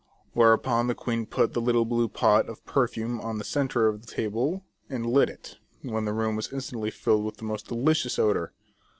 Whereupon 0.33 0.87
the 0.87 0.95
queen 0.95 1.27
put 1.27 1.53
the 1.53 1.61
little 1.61 1.85
blue 1.85 2.07
pot 2.09 2.49
of 2.49 2.65
perfume 2.65 3.21
on 3.21 3.37
the 3.37 3.43
centre 3.43 3.85
of 3.87 4.01
the 4.01 4.11
table, 4.11 4.63
and 4.89 5.05
lit 5.05 5.29
it, 5.29 5.57
when 5.83 6.05
the 6.05 6.13
room 6.13 6.35
was 6.35 6.51
instantly 6.51 6.89
filled 6.89 7.23
with 7.23 7.37
the 7.37 7.43
most 7.43 7.67
delicious 7.67 8.17
odour. 8.17 8.51